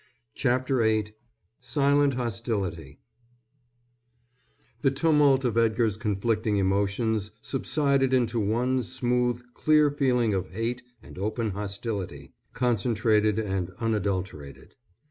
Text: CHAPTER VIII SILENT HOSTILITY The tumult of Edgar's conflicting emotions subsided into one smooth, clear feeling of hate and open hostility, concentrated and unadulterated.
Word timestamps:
CHAPTER 0.33 0.79
VIII 0.81 1.13
SILENT 1.59 2.15
HOSTILITY 2.15 2.97
The 4.81 4.89
tumult 4.89 5.45
of 5.45 5.59
Edgar's 5.59 5.95
conflicting 5.95 6.57
emotions 6.57 7.29
subsided 7.39 8.11
into 8.11 8.39
one 8.39 8.81
smooth, 8.81 9.43
clear 9.53 9.91
feeling 9.91 10.33
of 10.33 10.49
hate 10.49 10.81
and 11.03 11.19
open 11.19 11.51
hostility, 11.51 12.33
concentrated 12.55 13.37
and 13.37 13.69
unadulterated. 13.79 14.73